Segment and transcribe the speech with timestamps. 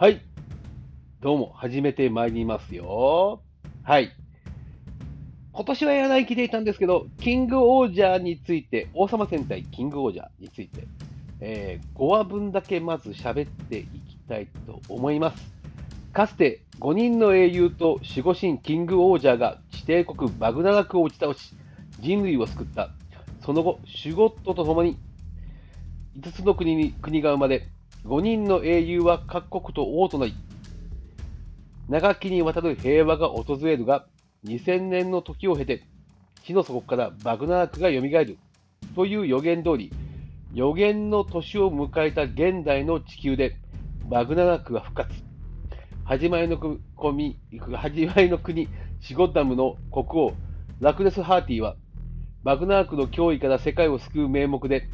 [0.00, 0.22] はい。
[1.20, 3.42] どうも、始めてまいりますよ。
[3.82, 4.10] はい。
[5.52, 10.88] 今年はやらない気でいたんですけど、キングオージャーについて、王様戦隊キングオージャーについて、
[11.40, 15.52] えー5話分だけまず喋っていきたいと思います。
[16.14, 21.54] かつて5人の英雄と守護神キングオージャーが地帝国バグナラクを打ち倒し、
[21.98, 22.88] 人類を救った。
[23.44, 24.98] その後、シュゴットと共に
[26.18, 27.68] 5つの国に国が生まれ、
[28.04, 30.34] 5人の英雄は各国と王となり、
[31.88, 34.06] 長きにわたる平和が訪れるが、
[34.44, 35.82] 2000年の時を経て、
[36.44, 38.38] 地の底からバグナラクが蘇る
[38.94, 39.92] という予言通り、
[40.54, 43.56] 予言の年を迎えた現代の地球で、
[44.08, 45.10] バグナラクが復活。
[46.04, 47.38] 始まりの国
[47.76, 48.68] 始まりの国、
[49.00, 50.32] シゴダムの国王、
[50.80, 51.76] ラクレス・ハーティは、
[52.42, 54.88] バグナラクの脅威から世界を救う名目で、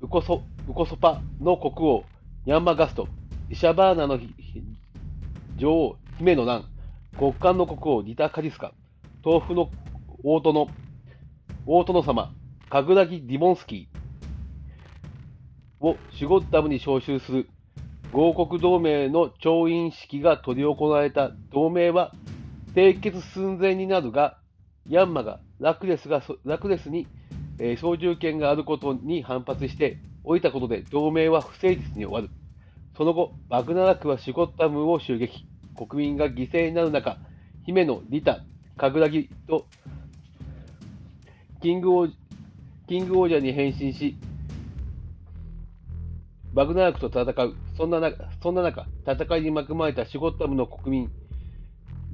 [0.00, 2.04] ウコソウコソパの国王、
[2.44, 3.06] ヤンマガスト、
[3.48, 4.18] イシャバーナの
[5.56, 6.64] 女王、姫の難、
[7.20, 8.72] 極寒の国王、リタ・カリスカ、
[9.24, 9.70] 豆腐の
[10.24, 10.66] 大殿、
[11.66, 12.32] 大殿様、
[12.68, 17.48] カグラギ・ディモンスキーをシュゴッダムに招集する
[18.12, 22.12] 合国同盟の調印式が執り行われた同盟は
[22.74, 24.36] 締結寸前になるが、
[24.88, 27.06] ヤンマがラクレスがラクレスに、
[27.78, 32.28] 操縦権があることに反発して降りたことで同盟は不成立に終わる。
[32.96, 35.46] その後、バグナラクはシュゴッダムを襲撃。
[35.76, 37.18] 国民が犠牲になる中、
[37.64, 38.44] 姫のリタ、
[38.76, 39.66] カグラギと
[41.62, 42.12] キングオー
[42.88, 44.16] キングオージャーに変身し、
[46.52, 47.54] バグナラクと戦う。
[47.76, 51.10] そんな中、そんな中戦いに巻き込まれたシュゴッダムの国民、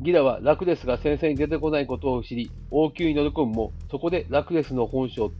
[0.01, 5.31] ギラはラクレスが戦線に出てこないことを知り、王宮に乗り込むも、そこでラクレスの本性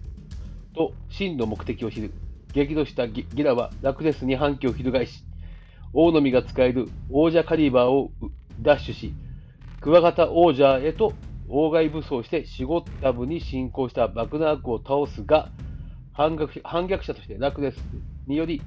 [0.75, 2.13] と真の目的を知る。
[2.53, 5.25] 激怒したギラはラクレスに反旗を翻し、
[5.93, 8.11] 王の実が使える王者カリバーを
[8.61, 9.15] 奪取し、
[9.81, 11.13] クワガタ王者へと
[11.49, 15.51] 王外武装してシゴッダムに侵攻したバグナラクを倒すが、
[16.13, 17.77] 反逆反逆者としてラクレス
[18.27, 18.63] により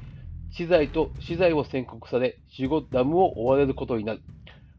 [0.52, 4.22] 死罪と死罪を宣告され、シゴッダムを追われることになる。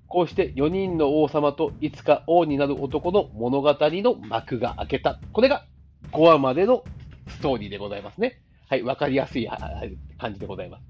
[0.09, 5.19] こうして4人の王様といつか王になる男の物語の幕が開けた。
[5.33, 5.65] これが
[6.13, 6.85] 5話までの
[7.29, 8.41] ストーリーでございますね。
[8.69, 9.49] はい、わかりやすい
[10.19, 10.83] 感じでございます。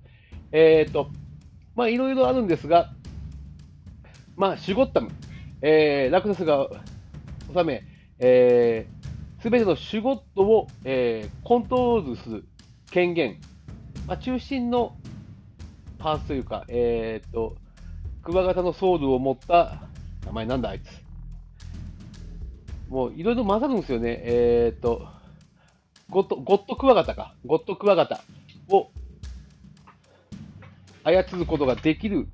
[0.53, 1.11] えっ、と、
[1.75, 2.93] まあ、いろいろあるんですが、
[4.35, 5.11] まあ、シュゴッタム、
[5.61, 6.69] えー、ラクレスが
[7.55, 7.83] 治め、
[8.19, 12.49] えー、全てのシュゴットを、えーコントロールする
[12.91, 13.41] 権限、
[14.07, 14.97] まあ、中心の
[15.99, 17.57] パーツというか、えー、と、
[18.23, 19.83] クワガタのソウルを持った、
[20.25, 20.85] 名前なんだあいつ。
[22.89, 24.21] もういろいろ混ざるんですよね。
[24.23, 25.09] えー、と、
[26.09, 27.34] ゴッド、ゴッドクワガタか。
[27.44, 28.21] ゴッドクワガタ
[28.69, 28.91] を
[31.03, 32.28] 操ることができる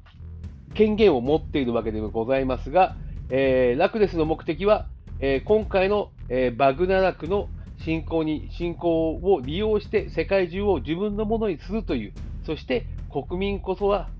[0.74, 2.96] 権限を持っているわけでございますが、
[3.30, 4.88] えーラクレスの目的は、
[5.20, 7.48] えー今回の、えーバグナラクの
[7.82, 12.12] 侵攻に侵攻を利用して世界中を自分のものにするという、
[12.44, 14.10] そして国民こそは、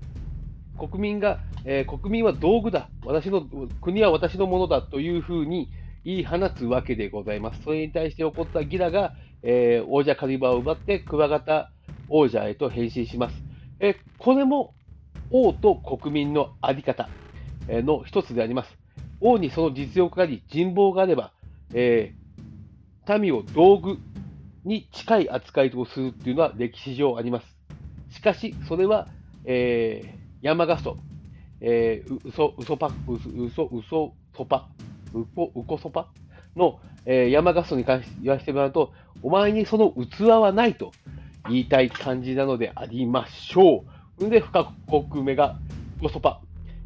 [0.79, 3.45] 国民が、えー国民は道具だ、私の
[3.81, 5.69] 国は私のものだというふうに
[6.03, 7.61] 言い放つわけでございます。
[7.61, 9.13] それに対して起こったギラが、
[9.43, 11.71] えー王者カリバーを奪ってクワガタ
[12.09, 13.35] 王者へと変身します。
[13.79, 14.73] えこれも
[15.31, 17.09] 王と国民のあり方
[17.67, 18.77] の一つであります。
[19.19, 21.31] 王にその実力があり、人望があれば、
[21.73, 23.97] えー民を道具
[24.63, 27.57] に近い扱いをするっていうのは歴史上あります。
[28.09, 29.07] しかし、それは、
[29.45, 30.97] えーヤンマガスト、
[31.61, 34.67] えー、うそ、うそパ、うそ、うそ、うそ、そぱ、
[35.13, 36.09] うこ、うこそぱ
[36.55, 38.91] の、えーヤンマガストに関して言わせてもらうと、
[39.21, 40.91] お前にその器はないと
[41.49, 43.83] 言いたい感じなのでありましょ
[44.19, 44.25] う。
[44.25, 44.73] んで、深
[45.09, 45.57] 国目が、
[45.99, 46.41] うこそぱ、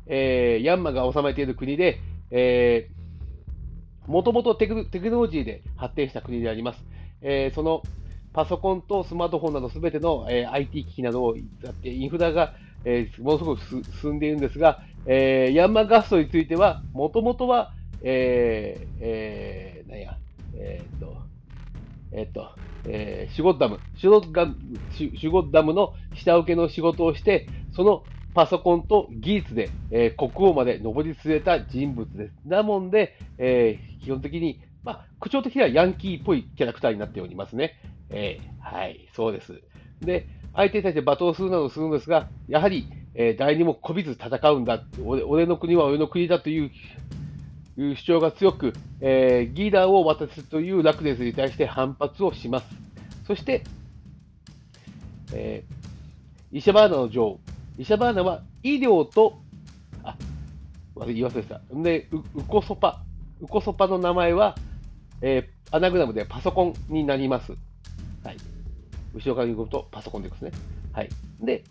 [0.08, 2.00] えーヤンマが治めている国で、
[2.32, 2.98] えー
[4.12, 6.84] もともとテクテクノロジーで発展した国であります。
[7.22, 7.84] えーその
[8.34, 12.54] パソコンとスマートフォンなどすべての、えー IT 機器などを使ってインフラが、
[12.86, 13.62] えーものすごく
[14.02, 20.18] 進んでいるんですが、えーヤンマガストについては、もともとは、えーえーなんや、
[20.54, 21.18] えーっと、
[22.12, 22.50] えーっと、
[22.86, 24.56] えーシュゴッダム、シュゴッダム
[24.92, 28.04] シュゴッダムの下請けの仕事をして、その
[28.34, 32.36] パソコンと技術で、えー国王まで上り詰めた人物です。
[32.46, 37.76] なもんで、えー基本的に、まあ、口調的にはヤンキーっぽいキャラクターになっておりますね。
[38.10, 39.62] えーはい、そうです。
[40.02, 46.72] で、相手に対して罵倒するなどするんですが、やはり、えー誰にもこびず戦うんだ、俺俺の国は俺の国だという
[47.78, 52.66] いう主張が強く、えーギーダーを渡すというラクレスに対して反発をします。
[53.26, 53.64] そして、
[55.34, 55.78] えー
[56.52, 57.40] イシャバーナの女王、
[57.78, 59.42] イシャバーナは医療と、
[60.04, 60.16] あ、
[61.06, 61.62] 言い忘れてた。
[61.74, 63.02] で、ウコソパ。
[63.42, 64.56] ウコソパの名前は、
[65.22, 67.52] えー、アナグラムでパソコンになります。
[68.24, 68.38] はい。
[69.14, 70.52] 後ろから言うとパソコンでですね。
[70.94, 71.10] はい。
[71.42, 71.64] で、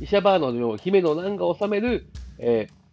[0.00, 2.06] イシャバーナの女王姫の難が治める、
[2.38, 2.83] えー、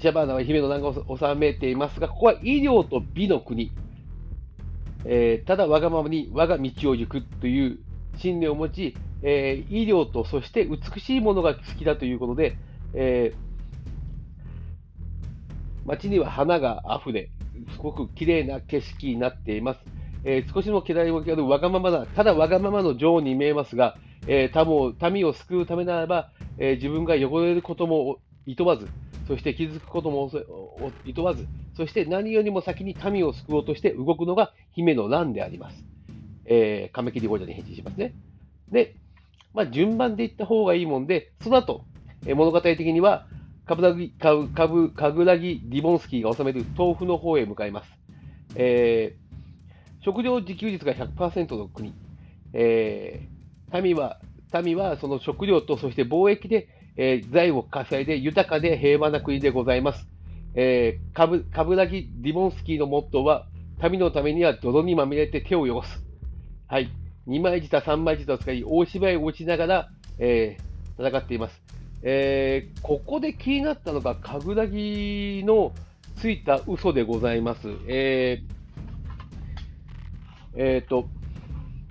[0.00, 1.04] シャバーナは姫の難が治
[1.36, 3.70] めていますが、ここは医療と美の国。
[5.04, 7.78] えー、ただわがままに我が道を行くという
[8.16, 12.56] 信念を持ち、えー、医療とそして美しいものが好きだということで、
[12.94, 17.30] えー、街には花があふれ、
[17.72, 19.80] すごく綺麗な景色になっています。
[20.24, 28.88] えー、少しも嫌いをけるわがままな、ただわがままの女王に見えますが、えー、民を救うためならば、えー、自分が汚れることもいとわず、
[29.30, 30.28] そして傷つくことも
[31.04, 31.46] いとわず、
[31.76, 35.84] そして何よりも先に民を救おうとして動くのが姫の乱であります。
[36.46, 38.12] えー、亀切王者に返事しますね。
[38.72, 38.96] で、
[39.54, 41.84] まあ、順番でいった方がいいもんで、その後、
[42.26, 43.28] えー、物語的には、
[43.66, 47.90] カブラギ、カブ、カブ、カグラギ・ディボンスキーが治める豆腐の方へ向かいます。
[48.56, 51.94] えー、食料自給率が100%の国。
[52.52, 54.18] えー、民は、
[54.64, 56.66] 民はその食料とそして貿易で、
[57.02, 60.06] えー、財を稼いで豊かで平和な国でございます。
[60.54, 63.46] えー、カブカブラギ・ディボンスキーのモットーは、
[63.90, 66.04] 民のためには泥にまみれて手を汚す。
[66.66, 66.90] はい。
[67.26, 69.88] 2枚舌、3枚舌を使い、大芝居を打ちながら、
[70.18, 71.62] えー、戦っています。
[72.02, 75.72] えー、ここで気になったのが、かぐらぎの
[76.16, 77.62] ついた嘘でございます。
[77.88, 81.08] えー、えー、と、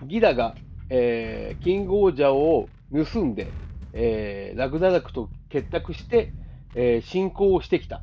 [0.05, 0.53] ギダが、
[0.91, 3.47] えー、キングオージャーを盗んで、
[3.93, 6.33] えー、ラグナラクと結託して、
[6.75, 8.01] えー、侵攻をしてきた。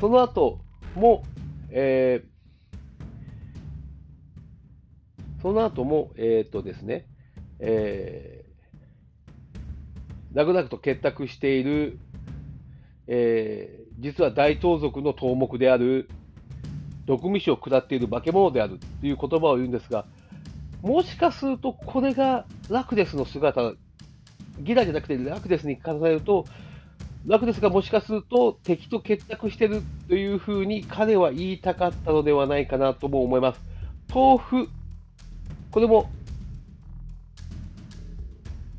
[0.00, 0.60] その後
[0.94, 1.22] も、
[1.70, 7.06] えー、その後も、えっ、とですね、
[7.58, 11.98] えー、ラグナクと結託している、
[13.06, 16.08] えー、実は大盗賊の頭目である、
[17.06, 20.04] 毒味を下っている化け物であるという言葉を言うんですが、
[20.82, 23.72] もしかするとこれがラクデスの姿、
[24.60, 26.44] ギラじゃなくてラクデスに重ねると、
[27.26, 33.60] ラクデスがもしかすると敵と結託しているというふうに彼は言いたかったのではないかなとも思います。
[34.12, 34.68] 豆腐
[35.72, 36.08] これも、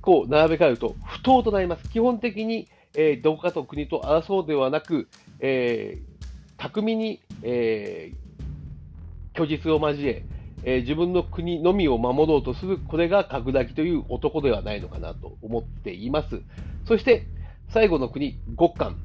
[0.02, 1.90] こう並べ替えると不当となります。
[1.90, 5.10] 基本的に、えー、どこかと国と争うではなく、
[5.40, 10.26] えー、巧みに、えー、虚実を交え
[10.64, 16.42] えー、自分の国のみを守ろうとする、これが角崎という男ではないのかなと思っています。
[16.86, 17.28] そして、
[17.70, 18.98] 最後の国、極寒。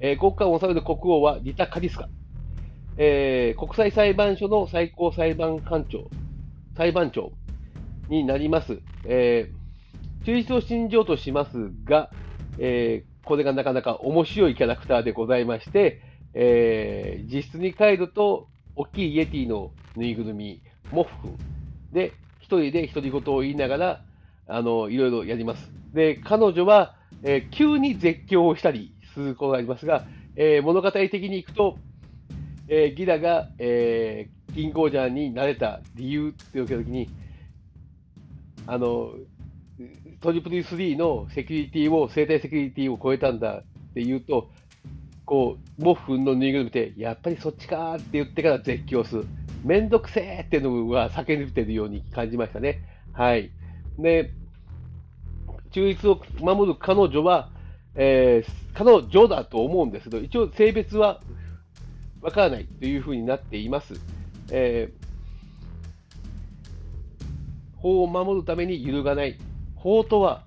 [0.00, 2.08] えー、極寒を治める国王はリタ・カリスカ。
[2.96, 6.08] えー、国際裁判所の最高裁判官長、
[6.76, 7.32] 裁判長
[8.08, 8.80] になります。
[9.04, 12.10] えー、中立を信じようとしますが、
[12.58, 16.02] えー、これがなかなか面白いキャラクターでございまして、
[16.34, 20.60] えー、実質に帰ると、大きいイエティのぬいぐるみ、
[20.94, 21.36] モフ君
[21.92, 24.00] で、一人で独り言を言いながら、
[24.46, 25.70] あの、いろいろやります。
[25.92, 30.04] で、彼女は、えー、急に絶叫をしたりすることがありますが、
[30.36, 31.78] えー、物語的にいくと、
[32.68, 37.08] えー、ギラが、えー、銀行ジャーになれた理由って言ったときに、
[38.66, 39.12] あの、
[40.20, 44.50] トリプル3のセキュリティを、生体セキュリティを超えたんだって言うと、
[45.26, 49.26] こう、モフンのぬいぐるみで、やっぱりそっちかって言ってから絶叫する。
[49.64, 52.82] めんどくせーっていうのは叫んでるように感じましたね。
[53.12, 53.50] はい。
[53.98, 54.32] で、
[55.70, 57.50] 中立を守る彼女は、
[57.94, 61.20] えー、彼女だと思うんですけど、一応性別は
[62.20, 63.94] わからないというふうになっています。
[64.50, 64.94] えー、
[67.78, 69.38] 法を守るために揺るがない。
[69.76, 70.44] 法とは、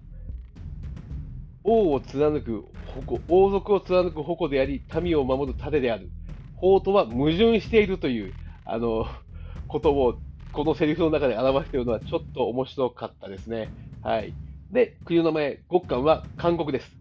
[1.64, 2.66] 王を貫く
[3.06, 6.10] 矛、王族を貫く矛であり、民を守る盾である。
[6.56, 8.34] 法とは矛盾しているという、
[8.70, 9.06] あの、
[9.68, 10.20] ことを、
[10.52, 13.70] このセリフの中で表しているのはちょっと面白かったですね。
[14.02, 14.34] はい。
[14.72, 16.98] で、国の名前、国官は韓国です。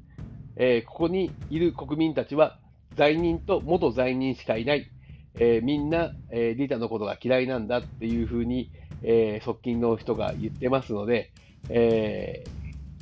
[0.56, 2.58] えー、ここにいる国民たちは
[2.96, 4.90] 罪人と元罪人しかいない、
[5.34, 8.70] えー、みんな、えー、リタのことが嫌いなんだっていうふうに、
[9.02, 11.32] えー、側近の人が言ってますので、
[11.68, 12.44] え、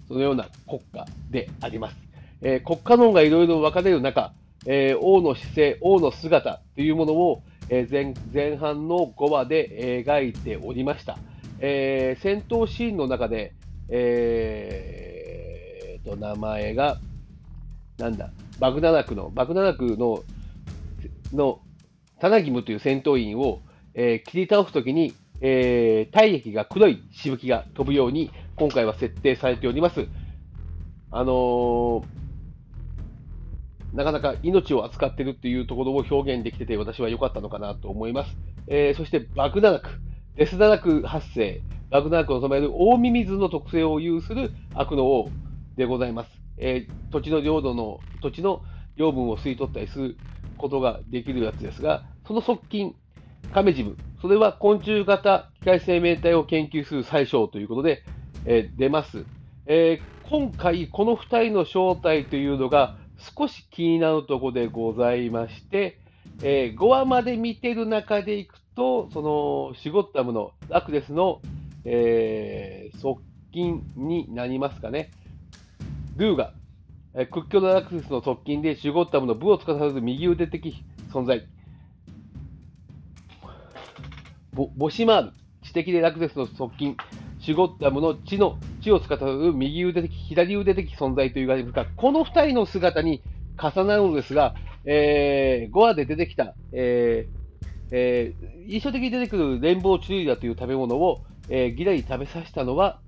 [0.08, 1.96] そのような国家であります。
[2.42, 4.32] え、国家論がいろいろ分かれる中、
[4.66, 11.18] えー、王の姿勢、王の姿というものを、え、前前半の5話で描いておりました。
[11.60, 13.54] えー、戦闘シーンの中で、
[13.88, 16.98] えー、と名前が、
[17.98, 20.24] なんだ、バグナラクの、バグナラクの、
[21.32, 21.60] の、
[22.20, 23.60] タナギムという戦闘員を、
[23.94, 30.06] えー、切り倒すときに、えー、体液が黒いしぶきが飛ぶように、今回は設定されております。
[31.10, 32.04] あのー、
[33.94, 38.36] なかなか命を扱ってるっていうところを表現できてて、私は良かったのかなと思います。
[38.66, 39.88] えー、そして、爆弾ク、
[40.36, 45.30] デスダク発生、爆弾クを染める大ミミズの特性を有する悪の王
[45.76, 46.30] でございます。
[46.58, 48.62] えー、土地の領土の、土地の
[48.96, 50.16] 養分を吸い取ったりする
[50.58, 52.96] ことができるやつですが、その側近、
[53.52, 58.02] カメジム、それは昆虫型機械生命体を研究する最小ということで、
[58.44, 59.24] えー、出ます。
[59.66, 62.96] えー、今回、この2人の正体というのが
[63.36, 65.98] 少し気になるところでございまして、
[66.42, 71.40] えー、5話まで見てる中でいくと、そのシゴッタムのラクレスの、
[71.84, 73.20] えー、側
[73.52, 75.10] 近になりますかね。
[76.16, 76.52] ルーが、
[77.14, 81.46] えー、屈強なラクレスの側近でシュゴッタムの部を司る右腕的存在。
[84.52, 86.96] ボボシマール、知的でラクレスの側近。
[87.40, 93.22] シュゴッタムの地の、地を司る右腕的、左腕的存在と言われますが、この2人の姿に
[93.58, 97.44] 重なるのですが、えー、5話で出てきた、えー
[97.90, 103.00] えー、印象的に出てくるレンボーチュリーダという食べ物を、えー、ギラに食べさせたのは、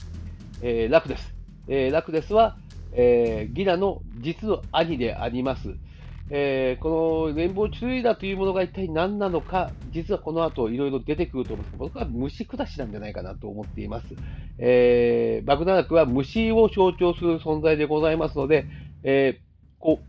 [0.62, 1.35] えー、ラクです。
[1.68, 2.56] えー、ラクデスは、
[2.92, 5.75] えー、ギラの実の兄であります。
[6.28, 11.78] えー、このレインボーチュリーダというものが一体何なのか、実はこの後いろいろ出てくると思います。
[11.78, 14.06] 僕は虫下しなんじゃないかなと思っています。
[14.59, 18.66] えー、バグナラクは虫を象徴する存在でございますので、
[19.04, 19.42] えー、
[19.78, 20.00] こ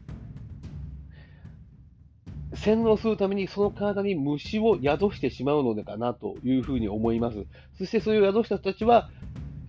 [2.52, 7.46] う、洗脳するためにその体に虫を宿してしまうのでかなというふうに思います。
[7.78, 9.12] そしてそれを宿した人たちは、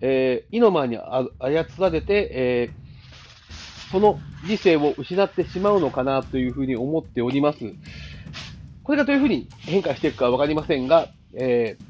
[0.01, 2.88] えー、イノマに操られて、えー
[3.91, 7.59] その理性を失ってしまうのかなというふうに思っております。
[8.83, 11.83] これがどういうふうに変化していくかわかりませんが、えー、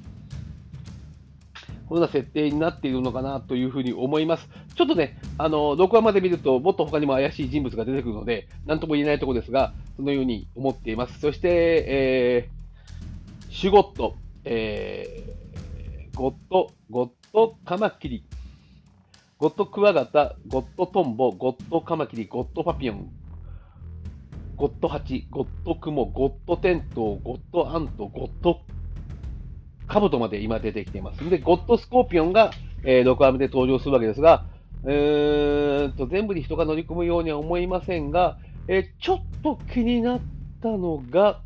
[1.88, 4.48] こんな設定になっているのかなというふうに思います。
[4.76, 11.20] ちょっとね、あの、6話まで見ると、もっと他にも怪しい人物が出てくるので、なんとも言えないところですが、そのように思っています。
[11.20, 11.50] そして、
[11.88, 14.16] えー、シュゴット、
[14.46, 18.24] えー、ゴット、ゴットカマキリ、
[19.40, 23.10] ゴッドクワガタ、ゴッドトンボ、ゴッドカマキリ、ゴッドパピオン、
[24.58, 28.60] ゴッドハチ、ゴッドクモ、ゴッドテントウ、ゴッドアント、ゴッド
[29.88, 31.30] カブトまで今出てきています。
[31.30, 32.52] で、ゴッドスコーピオンが、
[32.84, 34.44] えー、6話目で登場するわけですが、
[34.84, 40.20] えーと、全部に人が乗り込むようには思いませんが、えー、ちょっと気になっ
[40.62, 41.40] たのが、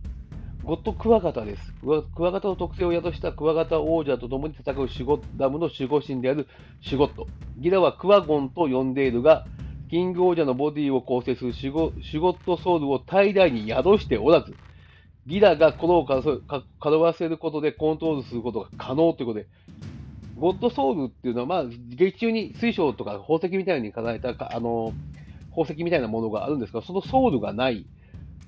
[0.66, 1.74] ゴッドクワガタです。
[1.82, 1.90] ク
[2.24, 6.48] ワガタの特性を宿したクワガタ王者と共に戦うシュゴダムの守護神である
[6.80, 7.28] シュゴット。
[7.58, 9.46] ギラはクワゴンと呼んでいるが、
[9.90, 14.56] キング王者のボディを構成するシュゴシゴットソウルを最大に宿しておらず、
[15.28, 19.48] ギラがこのを惑わせることでコントロールすることが可能ということで、
[20.40, 24.94] ゴッドソウルっていうのは、まあ、劇中に水晶とか宝石みたいに飾られたあの
[25.50, 27.86] 宝石みたいなものがあるんですが、そのソウルがない。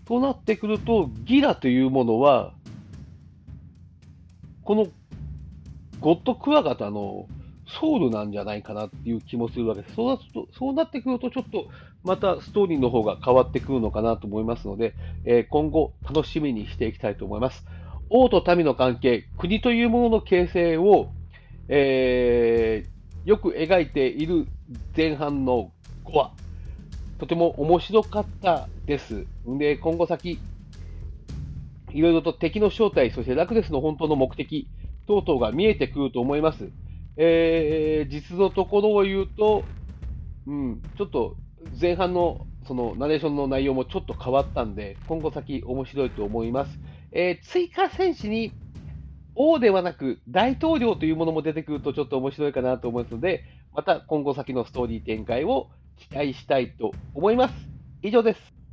[0.05, 2.53] となってくると、ギラというものは、
[4.63, 4.87] この
[5.99, 7.27] ゴッドクワガタの
[7.67, 9.95] ソウルなんじゃないかなっていう気もするわけです。
[9.95, 11.67] そうなとそうなってくると、ちょっと
[12.03, 14.93] またストーリーの方が変わってくるのかなと思いますので、
[15.25, 17.65] えー、今後楽しみにしていきたいと思います。
[18.09, 21.09] 王と民の関係、国というものの形成を、
[21.67, 24.47] えー、よく描いている
[24.95, 25.71] 前半の
[26.05, 26.44] 5話。
[27.19, 29.25] とても面白かったです。
[29.45, 30.39] で、今後先、
[31.91, 34.67] いろいろと敵の正体、そしてラクレスの本当の目的
[35.07, 36.69] 等々が見えてくると思います。
[37.17, 39.63] えー、実のところを言うと、
[40.47, 41.37] うん、ちょっと
[41.79, 46.79] 前半のそのナレーションの内容もちょっと変わったんで、今後先面白いと思います。
[47.11, 48.51] えー、追加戦士に
[49.35, 53.43] 王ではなく大統領というものも出てくるとちょっと面白いかなと思いますので、
[53.73, 57.53] また今後先のストーリー展開を期待したいと思います。
[58.01, 58.64] 以上です。